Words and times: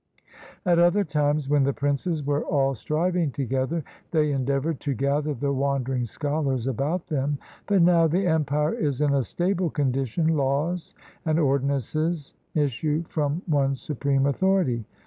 At 0.65 0.79
other 0.79 1.03
times, 1.03 1.47
when 1.47 1.61
the 1.63 1.73
princes 1.73 2.23
were 2.25 2.43
all 2.45 2.73
striving 2.73 3.29
together, 3.29 3.83
they 4.09 4.31
endeavored 4.31 4.79
to 4.79 4.95
gather 4.95 5.35
the 5.35 5.53
wandering 5.53 6.07
scholars 6.07 6.65
about 6.65 7.05
them; 7.05 7.37
but 7.67 7.83
now 7.83 8.07
the 8.07 8.25
empire 8.25 8.73
is 8.73 8.99
in 8.99 9.13
a 9.13 9.23
stable 9.23 9.69
condition, 9.69 10.29
laws 10.35 10.95
and 11.23 11.37
ordinances 11.37 12.33
issue 12.55 13.03
from 13.09 13.43
one 13.45 13.75
supreme 13.75 14.25
authority. 14.25 14.85